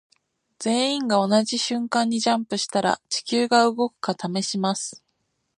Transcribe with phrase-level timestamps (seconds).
[0.57, 5.03] 全員が同じ瞬間にジャンプしたら地球が動くか試します。